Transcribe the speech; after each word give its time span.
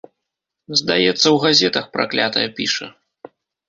Здаецца, 0.81 1.25
у 1.35 1.39
газетах, 1.45 1.85
праклятая, 1.99 2.47
піша. 2.61 2.95